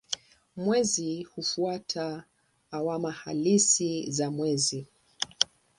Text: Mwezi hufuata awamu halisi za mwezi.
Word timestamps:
Mwezi 0.55 1.23
hufuata 1.23 2.23
awamu 2.71 3.07
halisi 3.11 4.11
za 4.11 4.31
mwezi. 4.31 4.87